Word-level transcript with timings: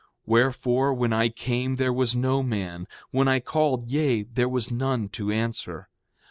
7:2 0.01 0.07
Wherefore, 0.25 0.93
when 0.95 1.13
I 1.13 1.29
came, 1.29 1.75
there 1.75 1.93
was 1.93 2.15
no 2.15 2.41
man; 2.41 2.87
when 3.11 3.27
I 3.27 3.39
called, 3.39 3.91
yea, 3.91 4.23
there 4.23 4.49
was 4.49 4.71
none 4.71 5.09
to 5.09 5.29
answer. 5.29 5.89